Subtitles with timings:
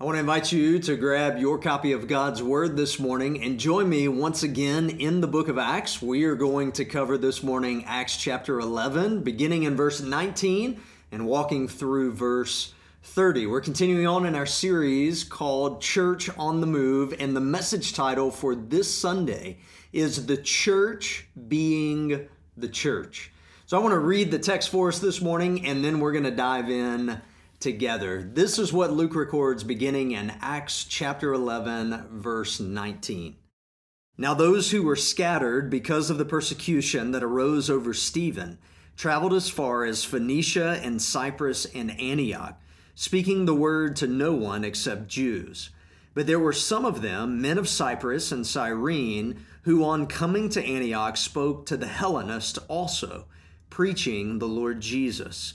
[0.00, 3.60] I want to invite you to grab your copy of God's Word this morning and
[3.60, 6.00] join me once again in the book of Acts.
[6.00, 10.80] We are going to cover this morning Acts chapter 11, beginning in verse 19
[11.12, 13.46] and walking through verse 30.
[13.46, 18.30] We're continuing on in our series called Church on the Move, and the message title
[18.30, 19.58] for this Sunday
[19.92, 22.26] is The Church Being
[22.56, 23.32] the Church.
[23.66, 26.24] So I want to read the text for us this morning, and then we're going
[26.24, 27.20] to dive in
[27.60, 28.22] together.
[28.22, 33.36] This is what Luke records beginning in Acts chapter 11, verse 19.
[34.16, 38.58] Now, those who were scattered because of the persecution that arose over Stephen
[38.96, 42.60] traveled as far as Phoenicia and Cyprus and Antioch,
[42.94, 45.70] speaking the word to no one except Jews.
[46.12, 50.64] But there were some of them, men of Cyprus and Cyrene, who on coming to
[50.64, 53.26] Antioch spoke to the Hellenists also,
[53.68, 55.54] preaching the Lord Jesus.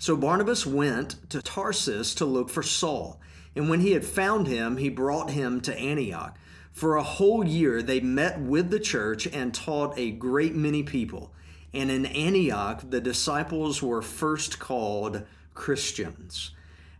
[0.00, 3.20] So Barnabas went to Tarsus to look for Saul.
[3.56, 6.38] And when he had found him, he brought him to Antioch.
[6.72, 11.32] For a whole year they met with the church and taught a great many people.
[11.74, 16.52] And in Antioch the disciples were first called Christians.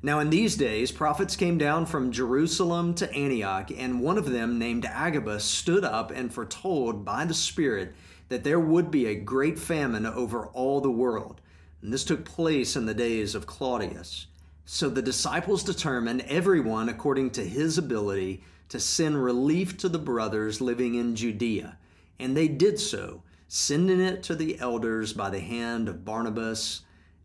[0.02, 4.56] Now, in these days, prophets came down from Jerusalem to Antioch, and one of them,
[4.56, 7.94] named Agabus, stood up and foretold by the Spirit
[8.28, 11.40] that there would be a great famine over all the world
[11.82, 14.26] and this took place in the days of Claudius.
[14.64, 20.60] So the disciples determined, everyone according to his ability, to send relief to the brothers
[20.60, 21.78] living in Judea.
[22.18, 26.82] And they did so, sending it to the elders by the hand of Barnabas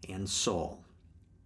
[0.08, 0.84] and Saul.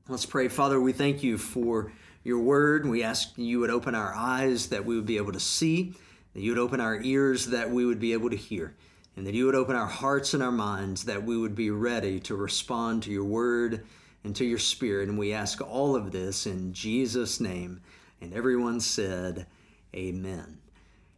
[0.07, 0.49] Let's pray.
[0.49, 1.91] Father, we thank you for
[2.23, 2.85] your word.
[2.85, 5.93] We ask you would open our eyes that we would be able to see,
[6.33, 8.75] that you would open our ears that we would be able to hear
[9.17, 12.19] and that you would open our hearts and our minds that we would be ready
[12.19, 13.83] to respond to your word
[14.23, 15.09] and to your spirit.
[15.09, 17.81] And we ask all of this in Jesus' name.
[18.22, 19.47] And everyone said,
[19.95, 20.59] Amen.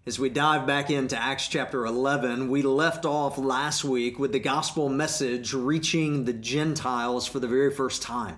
[0.06, 4.40] As we dive back into Acts chapter 11, we left off last week with the
[4.40, 8.38] gospel message reaching the Gentiles for the very first time.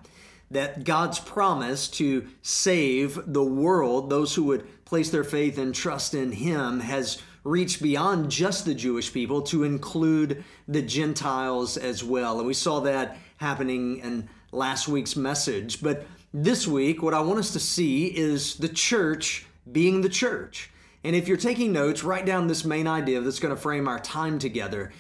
[0.50, 6.16] That God's promise to save the world, those who would place their faith and trust
[6.16, 12.38] in Him, has reach beyond just the Jewish people to include the Gentiles as well.
[12.38, 15.82] And we saw that happening in last week's message.
[15.82, 20.70] But this week, what I want us to see is the church being the church.
[21.04, 24.00] And if you're taking notes, write down this main idea that's going to frame our
[24.00, 24.92] time together.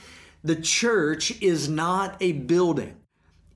[0.44, 2.97] The church is not a building.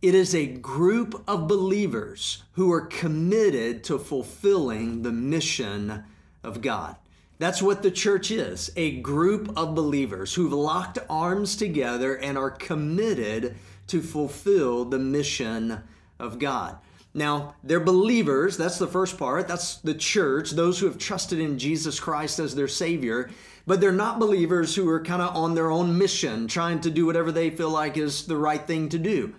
[0.02, 6.03] It is a group of believers who are committed to fulfilling the mission
[6.44, 6.96] of God.
[7.38, 12.51] That's what the church is a group of believers who've locked arms together and are
[12.51, 13.56] committed
[13.88, 15.81] to fulfill the mission
[16.19, 16.78] of God.
[17.13, 19.47] Now, they're believers, that's the first part.
[19.47, 23.29] That's the church, those who have trusted in Jesus Christ as their Savior.
[23.66, 27.06] But they're not believers who are kind of on their own mission, trying to do
[27.06, 29.34] whatever they feel like is the right thing to do.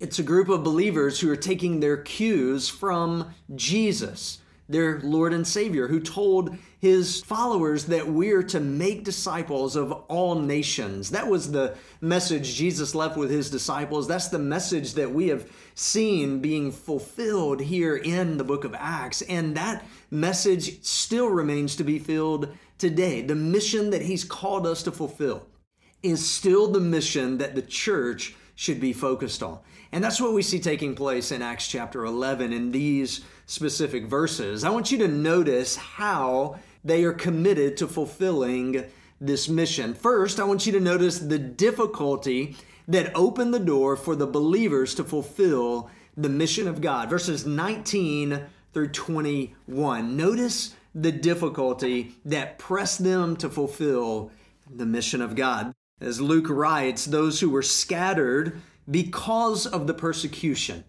[0.00, 5.46] It's a group of believers who are taking their cues from Jesus their Lord and
[5.46, 11.10] Savior, who told his followers that we're to make disciples of all nations.
[11.10, 14.08] That was the message Jesus left with his disciples.
[14.08, 19.22] That's the message that we have seen being fulfilled here in the book of Acts.
[19.22, 23.22] And that message still remains to be filled today.
[23.22, 25.46] The mission that he's called us to fulfill
[26.02, 29.60] is still the mission that the church should be focused on.
[29.92, 34.64] And that's what we see taking place in Acts chapter 11 in these specific verses.
[34.64, 38.84] I want you to notice how they are committed to fulfilling
[39.20, 39.92] this mission.
[39.92, 42.56] First, I want you to notice the difficulty
[42.88, 47.10] that opened the door for the believers to fulfill the mission of God.
[47.10, 50.16] Verses 19 through 21.
[50.16, 54.30] Notice the difficulty that pressed them to fulfill
[54.74, 55.72] the mission of God.
[56.00, 58.60] As Luke writes, those who were scattered
[58.90, 60.84] because of the persecution.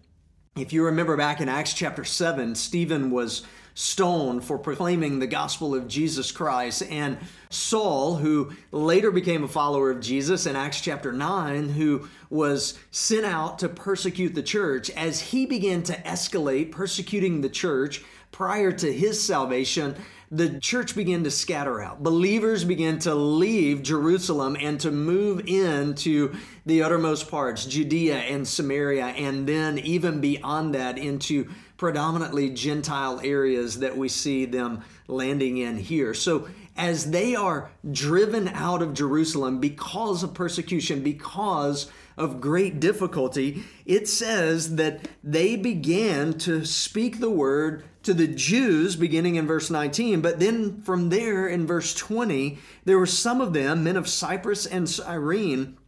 [0.56, 3.42] If you remember back in Acts chapter 7, Stephen was
[3.74, 6.84] stoned for proclaiming the gospel of Jesus Christ.
[6.84, 7.18] And
[7.50, 13.26] Saul, who later became a follower of Jesus in Acts chapter 9, who was sent
[13.26, 18.92] out to persecute the church, as he began to escalate persecuting the church prior to
[18.92, 19.96] his salvation,
[20.30, 22.02] the church began to scatter out.
[22.02, 26.34] Believers began to leave Jerusalem and to move into
[26.66, 33.80] the uttermost parts, Judea and Samaria, and then even beyond that into predominantly Gentile areas
[33.80, 36.14] that we see them landing in here.
[36.14, 43.64] So, as they are driven out of Jerusalem because of persecution, because of great difficulty,
[43.86, 49.70] it says that they began to speak the word to the Jews beginning in verse
[49.70, 50.20] 19.
[50.20, 54.66] But then from there in verse 20, there were some of them, men of Cyprus
[54.66, 55.78] and Cyrene,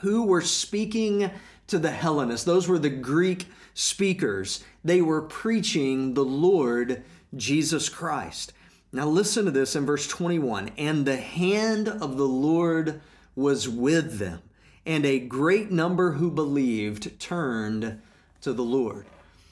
[0.00, 1.30] who were speaking
[1.66, 2.44] to the Hellenists.
[2.44, 4.62] Those were the Greek speakers.
[4.84, 7.02] They were preaching the Lord
[7.34, 8.52] Jesus Christ.
[8.92, 13.00] Now listen to this in verse 21 And the hand of the Lord
[13.34, 14.40] was with them,
[14.84, 18.00] and a great number who believed turned
[18.40, 19.06] to the Lord.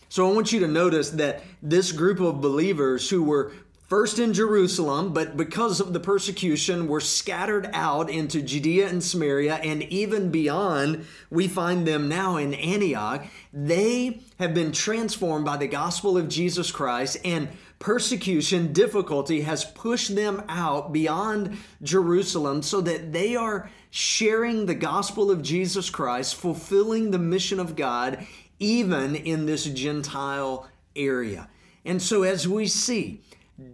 [0.09, 3.53] So I want you to notice that this group of believers who were
[3.89, 9.57] first in Jerusalem, but because of the persecution, were scattered out into Judea and Samaria
[9.57, 11.07] and even beyond.
[11.31, 13.27] We find them now in Antioch.
[13.53, 17.49] They have been transformed by the gospel of Jesus Christ, and
[17.85, 25.31] persecution, difficulty has pushed them out beyond Jerusalem so that they are sharing the gospel
[25.31, 28.27] of Jesus Christ, fulfilling the mission of God
[28.59, 30.67] even in this Gentile
[30.97, 31.51] area.
[31.85, 33.21] And so, as we see,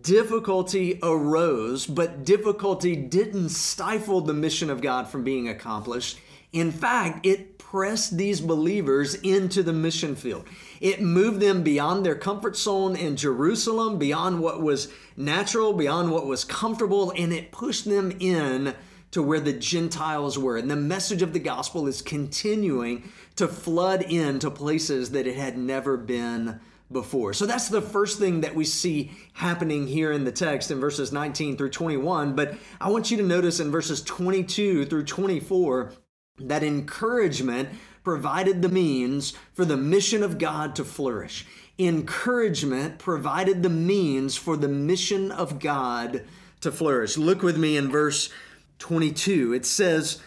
[0.02, 6.18] difficulty arose, but difficulty didn't stifle the mission of God from being accomplished.
[6.52, 10.46] In fact, it pressed these believers into the mission field.
[10.80, 16.26] It moved them beyond their comfort zone in Jerusalem, beyond what was natural, beyond what
[16.26, 18.74] was comfortable, and it pushed them in
[19.12, 20.56] to where the Gentiles were.
[20.56, 25.56] And the message of the gospel is continuing to flood into places that it had
[25.56, 26.60] never been
[26.90, 27.32] before.
[27.32, 31.12] So that's the first thing that we see happening here in the text in verses
[31.12, 32.34] 19 through 21.
[32.34, 35.92] But I want you to notice in verses 22 through 24
[36.48, 37.68] that encouragement
[38.02, 41.46] provided the means for the mission of God to flourish.
[41.78, 46.24] Encouragement provided the means for the mission of God
[46.60, 47.16] to flourish.
[47.16, 48.30] Look with me in verse
[48.78, 49.54] 22.
[49.54, 50.20] It says,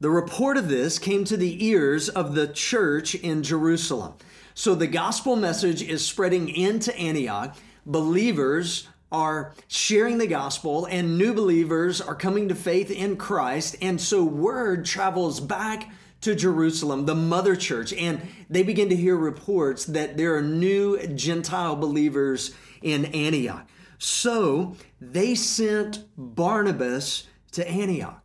[0.00, 4.14] The report of this came to the ears of the church in Jerusalem.
[4.54, 7.56] So the gospel message is spreading into Antioch.
[7.86, 13.76] Believers are sharing the gospel, and new believers are coming to faith in Christ.
[13.80, 18.20] And so word travels back to Jerusalem, the mother church, and
[18.50, 23.68] they begin to hear reports that there are new Gentile believers in Antioch.
[23.98, 28.22] So they sent Barnabas to Antioch.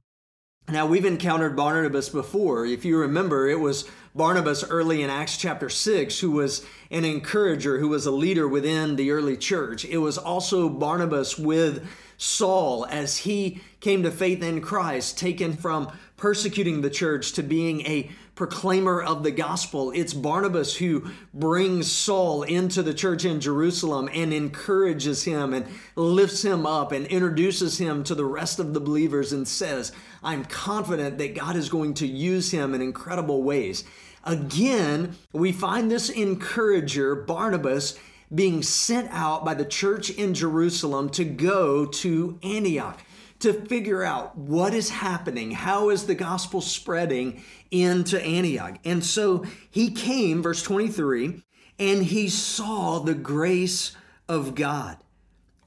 [0.69, 2.65] Now, we've encountered Barnabas before.
[2.65, 3.89] If you remember, it was
[4.19, 8.97] Barnabas early in Acts chapter 6 who was an encourager, who was a leader within
[8.97, 9.85] the early church.
[9.85, 11.87] It was also Barnabas with
[12.17, 17.79] Saul as he came to faith in Christ, taken from persecuting the church to being
[17.85, 19.91] a proclaimer of the gospel.
[19.91, 26.43] It's Barnabas who brings Saul into the church in Jerusalem and encourages him and lifts
[26.43, 31.17] him up and introduces him to the rest of the believers and says, I'm confident
[31.19, 33.85] that God is going to use him in incredible ways.
[34.23, 37.97] Again, we find this encourager, Barnabas,
[38.33, 42.99] being sent out by the church in Jerusalem to go to Antioch
[43.39, 48.77] to figure out what is happening, how is the gospel spreading into Antioch.
[48.83, 51.41] And so he came, verse 23,
[51.79, 53.95] and he saw the grace
[54.27, 54.97] of God,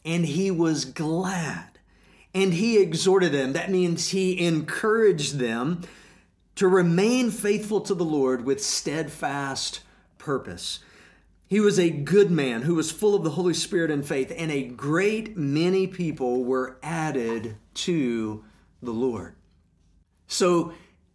[0.04, 1.68] and he was glad.
[2.35, 3.52] And he exhorted them.
[3.52, 5.82] That means he encouraged them
[6.56, 9.80] to remain faithful to the Lord with steadfast
[10.18, 10.80] purpose.
[11.47, 14.50] He was a good man who was full of the Holy Spirit and faith, and
[14.50, 18.44] a great many people were added to
[18.82, 19.35] the Lord.
[20.26, 20.73] So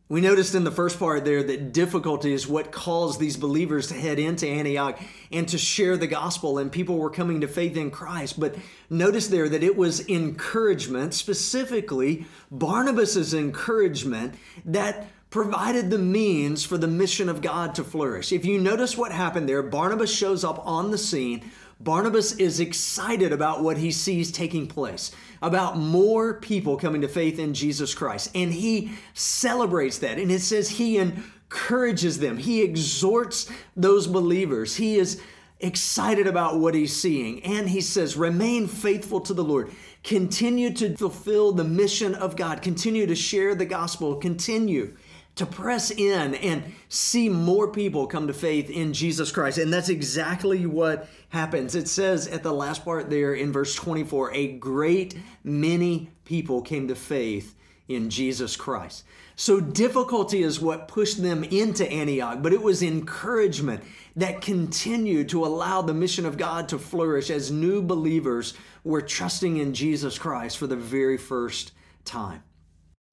[0.10, 3.94] we noticed in the first part there that difficulty is what caused these believers to
[3.94, 5.00] head into Antioch
[5.32, 8.40] and to share the gospel, and people were coming to faith in Christ.
[8.40, 8.56] But
[8.90, 16.88] notice there that it was encouragement, specifically Barnabas's encouragement, that provided the means for the
[16.88, 18.32] mission of God to flourish.
[18.32, 21.52] If you notice what happened there, Barnabas shows up on the scene.
[21.80, 27.40] Barnabas is excited about what he sees taking place, about more people coming to faith
[27.40, 28.32] in Jesus Christ.
[28.34, 30.18] And he celebrates that.
[30.18, 34.76] And it says he encourages them, he exhorts those believers.
[34.76, 35.22] He is
[35.60, 37.44] excited about what he's seeing.
[37.44, 39.72] And he says, remain faithful to the Lord.
[40.04, 42.62] Continue to fulfill the mission of God.
[42.62, 44.16] Continue to share the gospel.
[44.16, 44.96] Continue
[45.38, 49.58] to press in and see more people come to faith in Jesus Christ.
[49.58, 51.76] And that's exactly what happens.
[51.76, 56.88] It says at the last part there in verse 24 a great many people came
[56.88, 57.56] to faith
[57.88, 59.04] in Jesus Christ.
[59.36, 63.84] So difficulty is what pushed them into Antioch, but it was encouragement
[64.16, 69.58] that continued to allow the mission of God to flourish as new believers were trusting
[69.58, 72.42] in Jesus Christ for the very first time.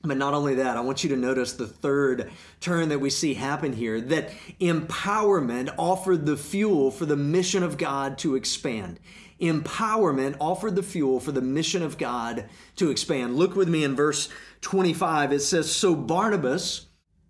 [0.04, 2.30] But not only that, I want you to notice the third
[2.60, 4.30] turn that we see happen here that
[4.60, 9.00] empowerment offered the fuel for the mission of God to expand.
[9.40, 12.44] Empowerment offered the fuel for the mission of God
[12.76, 13.36] to expand.
[13.36, 14.28] Look with me in verse
[14.60, 15.32] 25.
[15.32, 16.86] It says So Barnabas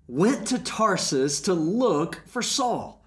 [0.08, 3.04] went to Tarsus to look for Saul.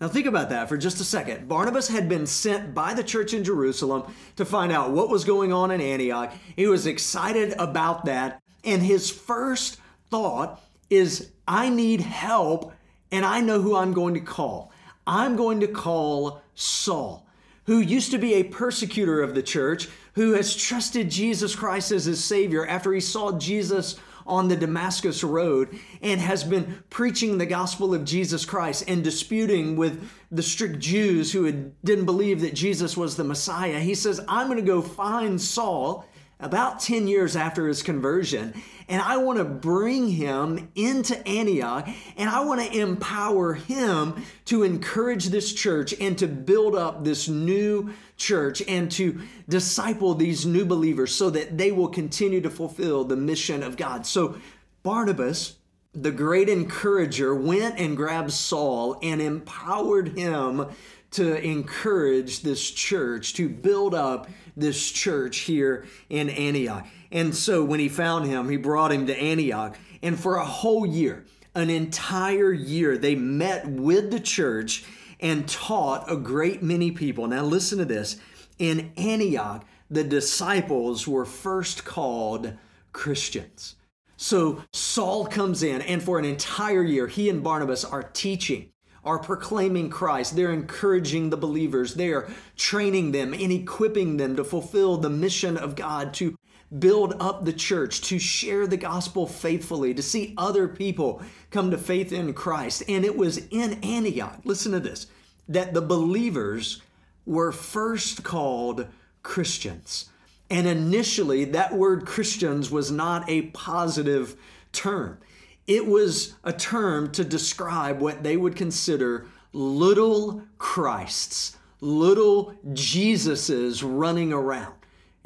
[0.00, 1.48] Now, think about that for just a second.
[1.48, 5.52] Barnabas had been sent by the church in Jerusalem to find out what was going
[5.52, 6.32] on in Antioch.
[6.56, 8.42] He was excited about that.
[8.64, 9.78] And his first
[10.10, 12.72] thought is, I need help,
[13.10, 14.72] and I know who I'm going to call.
[15.06, 17.26] I'm going to call Saul,
[17.66, 22.06] who used to be a persecutor of the church, who has trusted Jesus Christ as
[22.06, 27.44] his Savior after he saw Jesus on the Damascus Road and has been preaching the
[27.44, 32.54] gospel of Jesus Christ and disputing with the strict Jews who had, didn't believe that
[32.54, 33.80] Jesus was the Messiah.
[33.80, 36.06] He says, I'm going to go find Saul
[36.44, 38.52] about 10 years after his conversion,
[38.86, 44.62] and I want to bring him into Antioch and I want to empower him to
[44.62, 50.66] encourage this church and to build up this new church and to disciple these new
[50.66, 54.04] believers so that they will continue to fulfill the mission of God.
[54.04, 54.36] So,
[54.82, 55.56] Barnabas,
[55.94, 60.66] the great encourager, went and grabbed Saul and empowered him
[61.12, 66.86] to encourage this church, to build up this church here in Antioch.
[67.10, 69.76] And so when he found him, he brought him to Antioch.
[70.02, 74.84] And for a whole year, an entire year, they met with the church
[75.20, 77.26] and taught a great many people.
[77.26, 78.16] Now, listen to this.
[78.58, 82.54] In Antioch, the disciples were first called
[82.92, 83.76] Christians.
[84.16, 88.70] So Saul comes in, and for an entire year, he and Barnabas are teaching
[89.04, 90.36] are proclaiming Christ.
[90.36, 91.94] They're encouraging the believers.
[91.94, 96.36] They are training them and equipping them to fulfill the mission of God to
[96.78, 101.78] build up the church, to share the gospel faithfully, to see other people come to
[101.78, 102.82] faith in Christ.
[102.88, 105.06] And it was in Antioch, listen to this,
[105.48, 106.82] that the believers
[107.26, 108.86] were first called
[109.22, 110.06] Christians.
[110.50, 114.36] And initially, that word Christians was not a positive
[114.72, 115.18] term.
[115.66, 124.32] It was a term to describe what they would consider little Christs, little Jesuses running
[124.32, 124.74] around.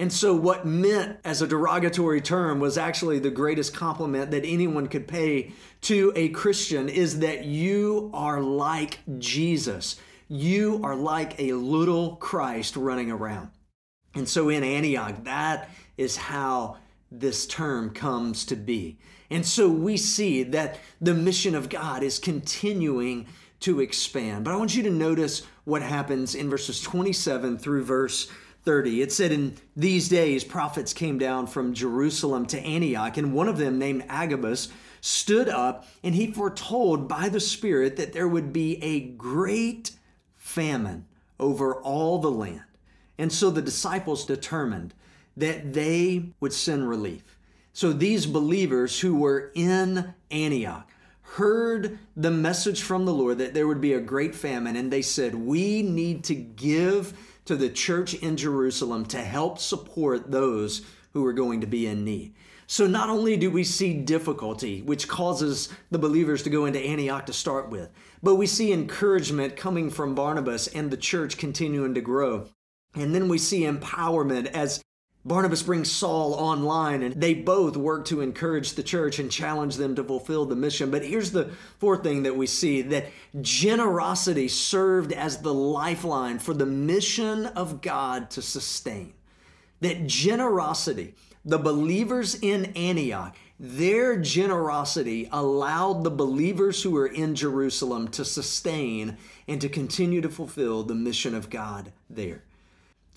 [0.01, 4.87] And so, what meant as a derogatory term was actually the greatest compliment that anyone
[4.87, 5.53] could pay
[5.83, 9.97] to a Christian is that you are like Jesus.
[10.29, 13.51] You are like a little Christ running around.
[14.15, 16.77] And so, in Antioch, that is how
[17.11, 18.99] this term comes to be.
[19.31, 23.27] And so we see that the mission of God is continuing
[23.61, 24.45] to expand.
[24.45, 28.31] But I want you to notice what happens in verses 27 through verse
[28.65, 29.03] 30.
[29.03, 33.59] It said, In these days, prophets came down from Jerusalem to Antioch, and one of
[33.59, 34.69] them, named Agabus,
[35.01, 39.93] stood up and he foretold by the Spirit that there would be a great
[40.37, 41.07] famine
[41.39, 42.63] over all the land.
[43.17, 44.95] And so the disciples determined
[45.37, 47.38] that they would send relief.
[47.79, 53.69] So these believers who were in Antioch heard the message from the Lord that there
[53.69, 58.15] would be a great famine, and they said, We need to give to the church
[58.15, 62.35] in Jerusalem to help support those who are going to be in need.
[62.67, 67.27] So not only do we see difficulty, which causes the believers to go into Antioch
[67.27, 67.91] to start with,
[68.25, 72.49] but we see encouragement coming from Barnabas and the church continuing to grow.
[72.97, 74.83] And then we see empowerment as
[75.25, 79.95] Barnabas brings Saul online, and they both work to encourage the church and challenge them
[79.97, 80.91] to fulfill the mission.
[80.91, 83.07] But here's the fourth thing that we see that
[83.41, 89.13] generosity served as the lifeline for the mission of God to sustain.
[89.81, 98.09] That generosity, the believers in Antioch, their generosity allowed the believers who were in Jerusalem
[98.09, 102.45] to sustain and to continue to fulfill the mission of God there.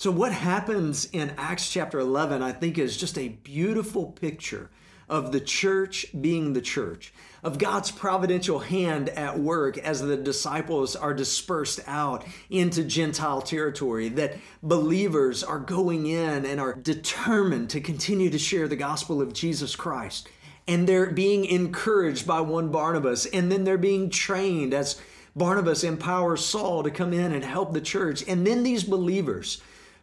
[0.01, 4.71] So, what happens in Acts chapter 11, I think, is just a beautiful picture
[5.07, 10.95] of the church being the church, of God's providential hand at work as the disciples
[10.95, 17.79] are dispersed out into Gentile territory, that believers are going in and are determined to
[17.79, 20.27] continue to share the gospel of Jesus Christ.
[20.67, 24.99] and they're being encouraged by one Barnabas, and then they're being trained as
[25.35, 28.23] Barnabas empowers Saul to come in and help the church.
[28.27, 29.61] And then these believers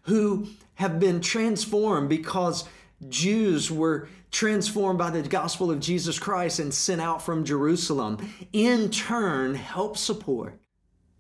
[0.09, 2.65] who have been transformed because
[3.09, 8.91] Jews were transformed by the gospel of Jesus Christ and sent out from Jerusalem, in
[8.91, 10.59] turn help support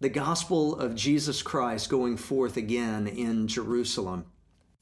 [0.00, 4.26] the gospel of Jesus Christ going forth again in Jerusalem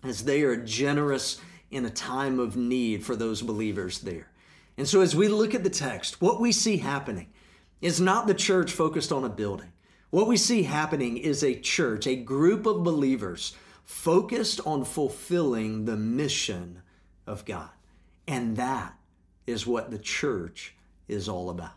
[0.03, 4.29] as they are generous in a time of need for those believers there.
[4.77, 7.29] And so, as we look at the text, what we see happening
[7.81, 9.73] is not the church focused on a building.
[10.11, 15.97] What we see happening is a church, a group of believers focused on fulfilling the
[15.97, 16.83] mission
[17.26, 17.71] of God.
[18.28, 18.95] And that
[19.47, 20.75] is what the church
[21.09, 21.71] is all about.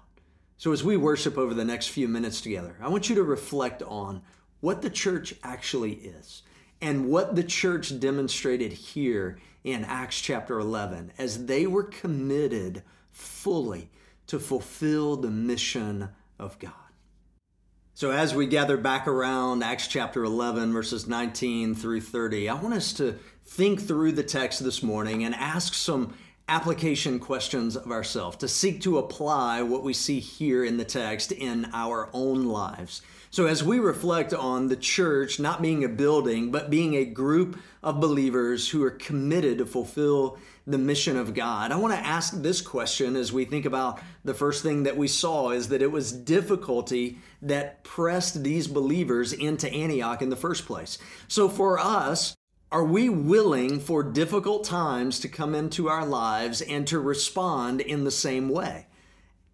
[0.58, 3.84] So, as we worship over the next few minutes together, I want you to reflect
[3.84, 4.24] on
[4.60, 6.42] what the church actually is
[6.82, 13.90] and what the church demonstrated here in Acts chapter 11 as they were committed fully
[14.28, 16.74] to fulfill the mission of God.
[18.00, 22.74] So, as we gather back around Acts chapter 11, verses 19 through 30, I want
[22.74, 26.14] us to think through the text this morning and ask some
[26.48, 31.34] application questions of ourselves, to seek to apply what we see here in the text
[31.34, 33.02] in our own lives.
[33.32, 37.60] So, as we reflect on the church not being a building, but being a group
[37.84, 40.38] of believers who are committed to fulfill
[40.70, 44.36] the mission of God, I want to ask this question as we think about the
[44.36, 49.72] first thing that we saw is that it was difficulty that pressed these believers into
[49.72, 51.00] Antioch in the first place.
[51.28, 52.36] So, for us,
[52.72, 58.04] are we willing for difficult times to come into our lives and to respond in
[58.04, 58.86] the same way?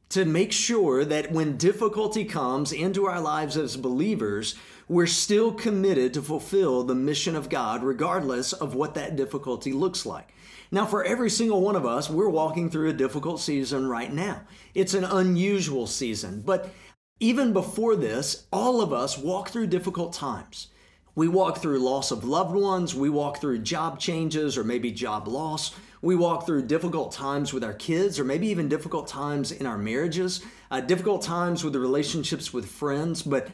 [0.09, 4.55] To make sure that when difficulty comes into our lives as believers,
[4.89, 10.05] we're still committed to fulfill the mission of God, regardless of what that difficulty looks
[10.05, 10.34] like.
[10.71, 14.41] Now, for every single one of us, we're walking through a difficult season right now.
[14.73, 16.73] It's an unusual season, but
[17.19, 20.67] even before this, all of us walk through difficult times.
[21.15, 25.27] We walk through loss of loved ones, we walk through job changes or maybe job
[25.27, 25.73] loss.
[26.01, 29.77] We walk through difficult times with our kids, or maybe even difficult times in our
[29.77, 33.23] marriages, uh, difficult times with the relationships with friends.
[33.23, 33.49] But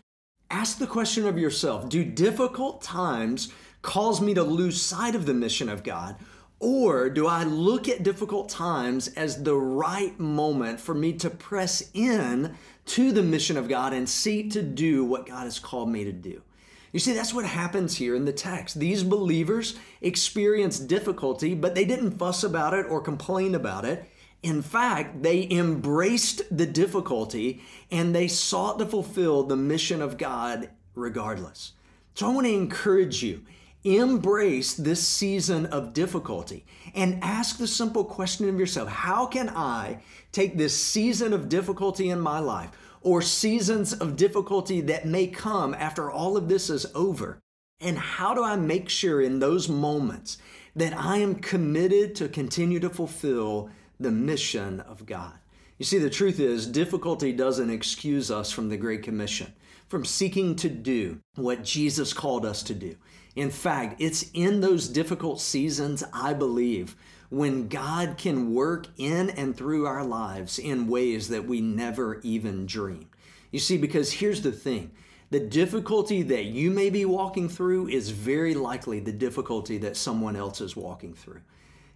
[0.49, 5.33] ask the question of yourself Do difficult times cause me to lose sight of the
[5.33, 6.17] mission of God?
[6.61, 11.89] Or do I look at difficult times as the right moment for me to press
[11.95, 16.03] in to the mission of God and seek to do what God has called me
[16.03, 16.43] to do?
[16.91, 18.79] You see, that's what happens here in the text.
[18.79, 24.07] These believers experienced difficulty, but they didn't fuss about it or complain about it.
[24.43, 30.69] In fact, they embraced the difficulty and they sought to fulfill the mission of God
[30.93, 31.73] regardless.
[32.13, 33.41] So I want to encourage you
[33.83, 40.01] embrace this season of difficulty and ask the simple question of yourself How can I
[40.31, 42.71] take this season of difficulty in my life?
[43.01, 47.39] or seasons of difficulty that may come after all of this is over?
[47.79, 50.37] And how do I make sure in those moments
[50.75, 55.33] that I am committed to continue to fulfill the mission of God?
[55.79, 59.51] You see, the truth is, difficulty doesn't excuse us from the Great Commission,
[59.87, 62.95] from seeking to do what Jesus called us to do.
[63.35, 66.95] In fact, it's in those difficult seasons, I believe,
[67.29, 72.65] when God can work in and through our lives in ways that we never even
[72.65, 73.07] dreamed.
[73.51, 74.91] You see, because here's the thing
[75.29, 80.35] the difficulty that you may be walking through is very likely the difficulty that someone
[80.35, 81.39] else is walking through.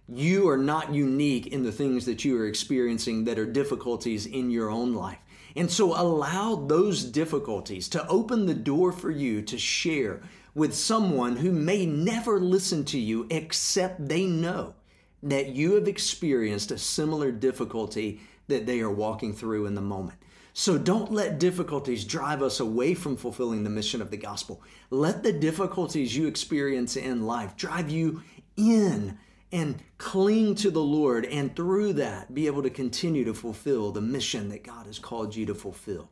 [0.08, 4.50] You are not unique in the things that you are experiencing that are difficulties in
[4.50, 5.18] your own life.
[5.54, 10.22] And so allow those difficulties to open the door for you to share
[10.56, 14.74] with someone who may never listen to you except they know
[15.22, 20.18] that you have experienced a similar difficulty that they are walking through in the moment.
[20.54, 24.62] So don't let difficulties drive us away from fulfilling the mission of the gospel.
[24.88, 28.22] Let the difficulties you experience in life drive you
[28.56, 29.18] in
[29.52, 34.00] and cling to the Lord, and through that, be able to continue to fulfill the
[34.00, 36.08] mission that God has called you to fulfill.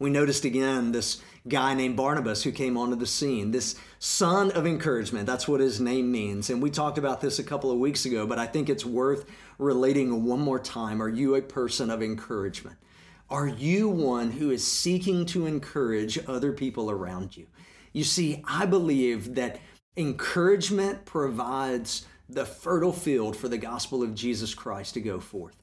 [0.00, 4.66] We noticed again this guy named Barnabas who came onto the scene, this son of
[4.66, 5.26] encouragement.
[5.26, 6.48] That's what his name means.
[6.48, 9.26] And we talked about this a couple of weeks ago, but I think it's worth
[9.58, 11.02] relating one more time.
[11.02, 12.78] Are you a person of encouragement?
[13.28, 17.46] Are you one who is seeking to encourage other people around you?
[17.92, 19.60] You see, I believe that
[19.98, 25.59] encouragement provides the fertile field for the gospel of Jesus Christ to go forth.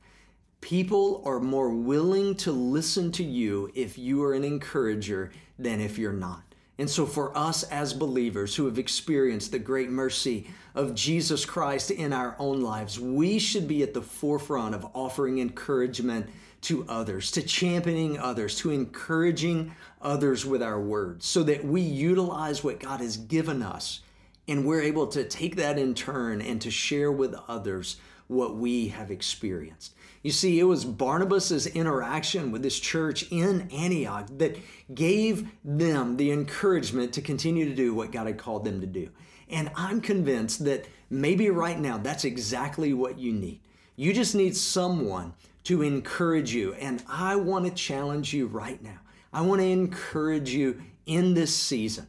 [0.62, 5.98] People are more willing to listen to you if you are an encourager than if
[5.98, 6.42] you're not.
[6.80, 11.90] And so, for us as believers who have experienced the great mercy of Jesus Christ
[11.90, 16.28] in our own lives, we should be at the forefront of offering encouragement
[16.62, 22.64] to others, to championing others, to encouraging others with our words, so that we utilize
[22.64, 24.02] what God has given us
[24.48, 28.90] and we're able to take that in turn and to share with others what we
[28.90, 29.96] have experienced.
[30.22, 34.58] You see, it was Barnabas' interaction with this church in Antioch that
[34.94, 39.10] gave them the encouragement to continue to do what God had called them to do.
[39.50, 43.62] And I'm convinced that maybe right now that's exactly what you need.
[43.96, 46.74] You just need someone to encourage you.
[46.74, 49.00] And I want to challenge you right now.
[49.34, 52.08] I want to encourage you in this season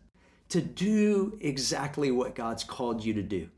[0.49, 3.49] to do exactly what God's called you to do,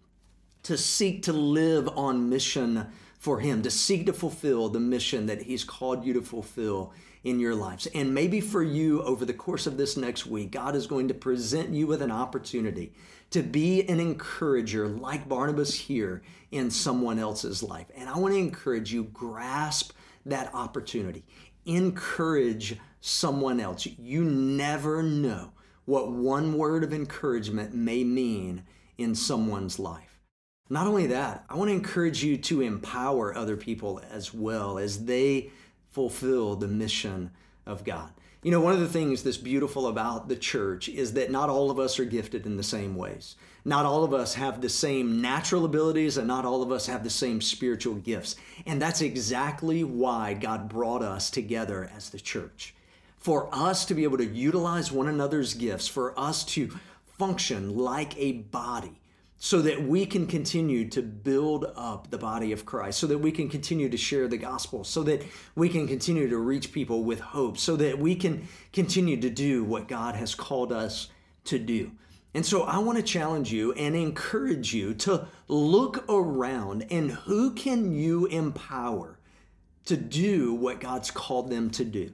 [0.65, 2.87] to seek to live on mission
[3.19, 6.93] for Him, to seek to fulfill the mission that He's called you to fulfill
[7.23, 7.87] in your lives.
[7.95, 11.15] And maybe for you, over the course of this next week, God is going to
[11.15, 12.93] present you with an opportunity
[13.31, 17.87] to be an encourager like Barnabas here in someone else's life.
[17.95, 19.93] And I want to encourage you, grasp
[20.27, 21.25] that opportunity.
[21.67, 23.87] Encourage someone else.
[23.87, 25.53] You never know
[25.85, 28.65] what one word of encouragement may mean
[28.99, 30.10] in someone's life.
[30.73, 35.05] Not only that, I want to encourage you to empower other people as well as
[35.05, 35.51] they
[35.91, 37.33] fulfill the mission
[37.67, 38.13] of God.
[38.45, 41.73] You know, one of the things that's beautiful about the church is that not all
[41.73, 43.35] of us are gifted in the same ways.
[43.65, 47.03] Not all of us have the same natural abilities, and not all of us have
[47.03, 48.37] the same spiritual gifts.
[48.65, 52.75] And that's exactly why God brought us together as the church
[53.19, 56.71] for us to be able to utilize one another's gifts, for us to
[57.19, 59.00] function like a body
[59.43, 63.33] so that we can continue to build up the body of Christ, so that we
[63.33, 65.25] can continue to share the gospel, so that
[65.55, 69.65] we can continue to reach people with hope, so that we can continue to do
[69.65, 71.09] what God has called us
[71.45, 71.91] to do.
[72.35, 77.53] And so I want to challenge you and encourage you to look around and who
[77.55, 79.19] can you empower
[79.87, 82.13] to do what God's called them to do.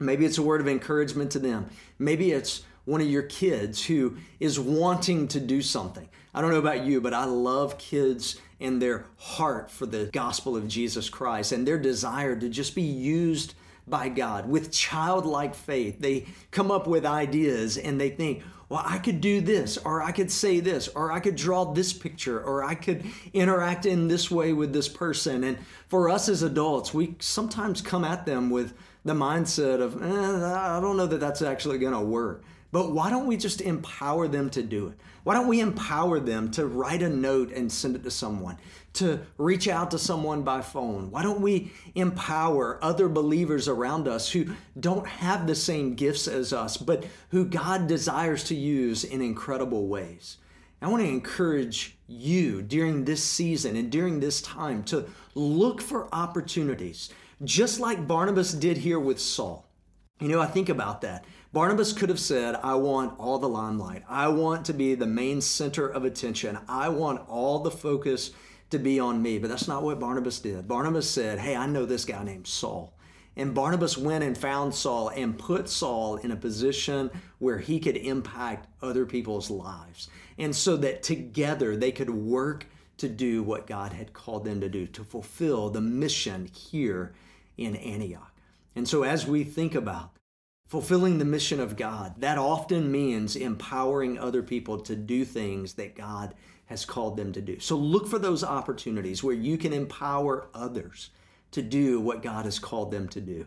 [0.00, 1.68] Maybe it's a word of encouragement to them.
[1.98, 6.08] Maybe it's one of your kids who is wanting to do something.
[6.34, 10.56] I don't know about you, but I love kids and their heart for the gospel
[10.56, 13.52] of Jesus Christ and their desire to just be used
[13.86, 16.00] by God with childlike faith.
[16.00, 20.12] They come up with ideas and they think, well, I could do this, or I
[20.12, 24.30] could say this, or I could draw this picture, or I could interact in this
[24.30, 25.44] way with this person.
[25.44, 28.74] And for us as adults, we sometimes come at them with
[29.04, 32.44] the mindset of, eh, I don't know that that's actually going to work.
[32.70, 34.98] But why don't we just empower them to do it?
[35.24, 38.58] Why don't we empower them to write a note and send it to someone,
[38.94, 41.10] to reach out to someone by phone?
[41.10, 46.52] Why don't we empower other believers around us who don't have the same gifts as
[46.52, 50.36] us, but who God desires to use in incredible ways?
[50.80, 56.14] I want to encourage you during this season and during this time to look for
[56.14, 57.10] opportunities
[57.44, 59.67] just like Barnabas did here with Saul.
[60.20, 61.24] You know, I think about that.
[61.52, 64.02] Barnabas could have said, I want all the limelight.
[64.08, 66.58] I want to be the main center of attention.
[66.68, 68.32] I want all the focus
[68.70, 69.38] to be on me.
[69.38, 70.68] But that's not what Barnabas did.
[70.68, 72.92] Barnabas said, Hey, I know this guy named Saul.
[73.36, 77.96] And Barnabas went and found Saul and put Saul in a position where he could
[77.96, 80.08] impact other people's lives.
[80.36, 84.68] And so that together they could work to do what God had called them to
[84.68, 87.14] do, to fulfill the mission here
[87.56, 88.27] in Antioch.
[88.78, 90.12] And so, as we think about
[90.68, 95.96] fulfilling the mission of God, that often means empowering other people to do things that
[95.96, 96.32] God
[96.66, 97.58] has called them to do.
[97.58, 101.10] So, look for those opportunities where you can empower others
[101.50, 103.46] to do what God has called them to do.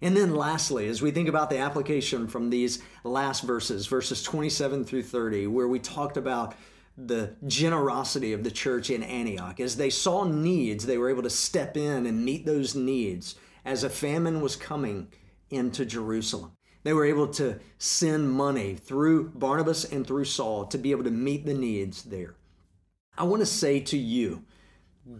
[0.00, 4.86] And then, lastly, as we think about the application from these last verses, verses 27
[4.86, 6.54] through 30, where we talked about
[6.96, 9.60] the generosity of the church in Antioch.
[9.60, 13.84] As they saw needs, they were able to step in and meet those needs as
[13.84, 15.08] a famine was coming
[15.50, 16.52] into Jerusalem.
[16.82, 21.10] They were able to send money through Barnabas and through Saul to be able to
[21.10, 22.36] meet the needs there.
[23.18, 24.44] I want to say to you,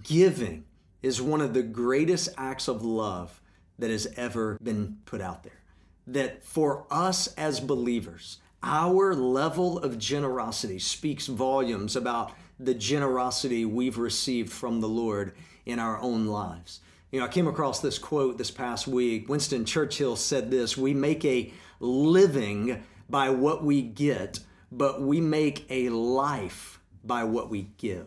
[0.03, 0.65] giving
[1.03, 3.41] is one of the greatest acts of love
[3.79, 5.61] that has ever been put out there.
[6.07, 13.99] That for us as believers, our level of generosity speaks volumes about the generosity we've
[13.99, 16.81] received from the Lord in our own lives.
[17.11, 19.29] You know, I came across this quote this past week.
[19.29, 24.39] Winston Churchill said this We make a living by what we get,
[24.71, 28.07] but we make a life by what we give.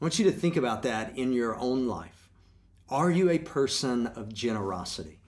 [0.00, 2.28] I want you to think about that in your own life.
[2.88, 5.20] Are you a person of generosity?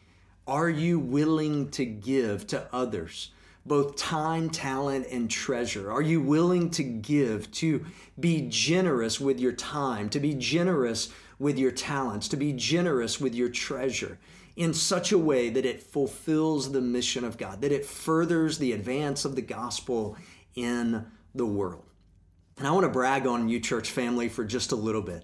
[0.49, 3.31] Are you willing to give to others,
[3.65, 5.93] both time, talent, and treasure?
[5.93, 7.85] Are you willing to give, to
[8.19, 13.35] be generous with your time, to be generous with your talents, to be generous with
[13.35, 14.19] your treasure
[14.57, 18.73] in such a way that it fulfills the mission of God, that it furthers the
[18.73, 20.17] advance of the gospel
[20.55, 21.85] in the world?
[22.57, 25.23] And I want to brag on you, church family, for just a little bit.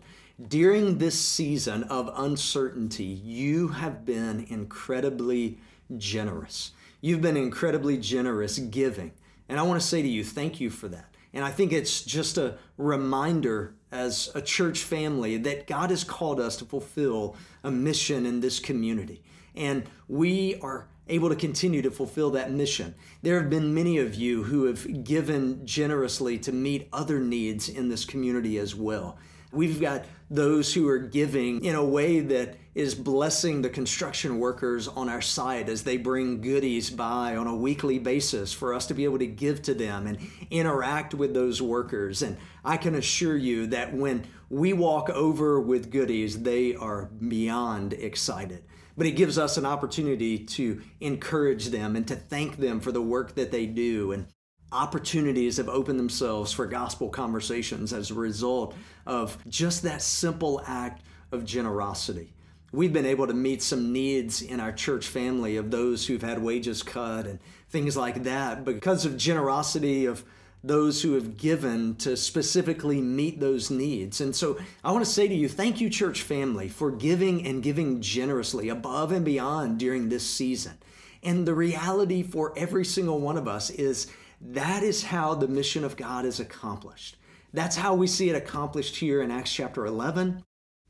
[0.48, 5.58] During this season of uncertainty, you have been incredibly
[5.96, 6.72] generous.
[7.00, 9.12] You've been incredibly generous giving.
[9.48, 11.13] And I want to say to you, thank you for that.
[11.34, 16.40] And I think it's just a reminder as a church family that God has called
[16.40, 19.22] us to fulfill a mission in this community.
[19.56, 22.94] And we are able to continue to fulfill that mission.
[23.22, 27.88] There have been many of you who have given generously to meet other needs in
[27.88, 29.18] this community as well.
[29.54, 34.88] We've got those who are giving in a way that is blessing the construction workers
[34.88, 38.94] on our site as they bring goodies by on a weekly basis for us to
[38.94, 40.18] be able to give to them and
[40.50, 42.22] interact with those workers.
[42.22, 47.92] And I can assure you that when we walk over with goodies, they are beyond
[47.92, 48.64] excited.
[48.96, 53.02] But it gives us an opportunity to encourage them and to thank them for the
[53.02, 54.12] work that they do.
[54.12, 54.26] And
[54.74, 58.74] opportunities have opened themselves for gospel conversations as a result
[59.06, 62.32] of just that simple act of generosity.
[62.72, 66.42] We've been able to meet some needs in our church family of those who've had
[66.42, 70.24] wages cut and things like that because of generosity of
[70.64, 74.20] those who have given to specifically meet those needs.
[74.20, 77.62] And so I want to say to you, thank you, church family, for giving and
[77.62, 80.78] giving generously above and beyond during this season.
[81.22, 84.08] And the reality for every single one of us is
[84.40, 87.16] that is how the mission of God is accomplished.
[87.52, 90.42] That's how we see it accomplished here in Acts chapter 11.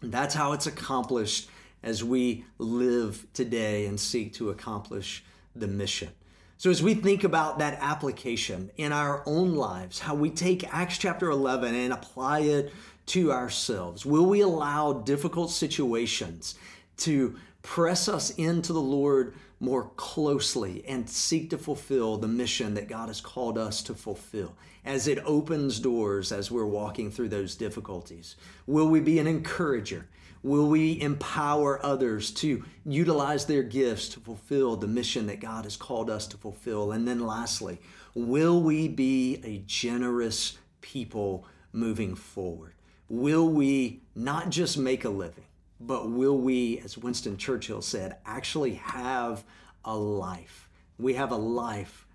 [0.02, 1.48] That's how it's accomplished
[1.82, 6.08] as we live today and seek to accomplish the mission.
[6.56, 10.96] So, as we think about that application in our own lives, how we take Acts
[10.96, 12.72] chapter 11 and apply it
[13.06, 16.54] to ourselves, will we allow difficult situations
[16.98, 22.88] to press us into the Lord more closely and seek to fulfill the mission that
[22.88, 27.56] God has called us to fulfill as it opens doors as we're walking through those
[27.56, 28.36] difficulties?
[28.66, 30.06] Will we be an encourager?
[30.42, 35.76] Will we empower others to utilize their gifts to fulfill the mission that God has
[35.76, 36.92] called us to fulfill?
[36.92, 37.80] And then lastly,
[38.14, 42.74] will we be a generous people moving forward?
[43.08, 45.44] Will we not just make a living,
[45.80, 49.44] but will we, as Winston Churchill said, actually have
[49.84, 50.68] a life?
[50.98, 52.06] We have a life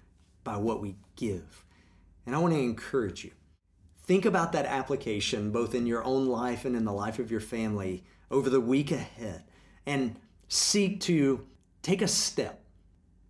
[0.43, 1.65] by what we give.
[2.25, 3.31] And I want to encourage you.
[4.03, 7.39] Think about that application both in your own life and in the life of your
[7.39, 9.43] family over the week ahead
[9.85, 10.15] and
[10.47, 11.45] seek to
[11.81, 12.63] take a step.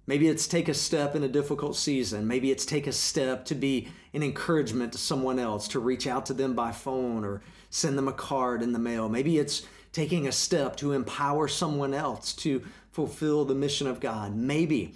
[0.07, 2.27] Maybe it's take a step in a difficult season.
[2.27, 6.25] Maybe it's take a step to be an encouragement to someone else, to reach out
[6.27, 9.07] to them by phone or send them a card in the mail.
[9.07, 14.35] Maybe it's taking a step to empower someone else to fulfill the mission of God.
[14.35, 14.93] Maybe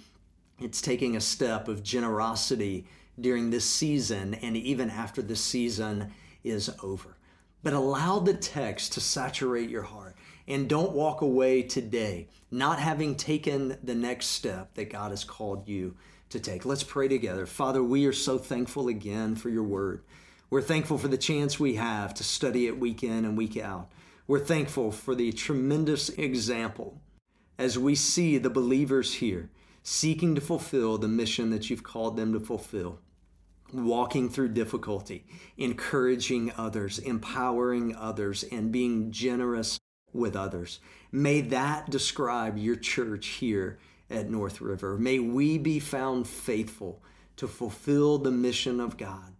[0.60, 2.86] it's taking a step of generosity
[3.20, 7.16] during this season and even after the season is over.
[7.62, 13.16] But allow the text to saturate your heart and don't walk away today not having
[13.16, 15.96] taken the next step that God has called you
[16.30, 16.64] to take.
[16.64, 17.46] Let's pray together.
[17.46, 20.02] Father, we are so thankful again for your word.
[20.50, 23.88] We're thankful for the chance we have to study it week in and week out.
[24.26, 27.02] We're thankful for the tremendous example
[27.58, 29.50] as we see the believers here
[29.82, 33.00] seeking to fulfill the mission that you've called them to fulfill.
[33.70, 35.26] Walking through difficulty,
[35.58, 39.78] encouraging others, empowering others, and being generous
[40.14, 40.80] with others.
[41.12, 44.96] May that describe your church here at North River.
[44.96, 47.02] May we be found faithful
[47.36, 49.34] to fulfill the mission of God.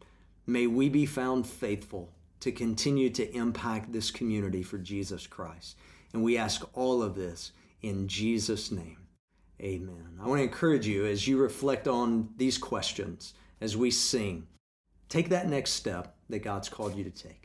[0.47, 2.14] May we be found faithful
[2.45, 5.79] to continue to impact this community for Jesus Christ.
[6.13, 8.99] And we ask all of this in Jesus' name.
[9.63, 10.19] Amen.
[10.23, 14.47] I want to encourage you as you reflect on these questions, as we sing,
[15.09, 17.44] take that next step that God's called you to take.